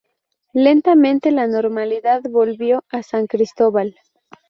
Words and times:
Lentamente, 0.55 1.29
la 1.31 1.45
normalidad 1.45 2.23
volvió 2.23 2.83
a 2.89 3.03
San 3.03 3.27
Cristóbal. 3.27 3.95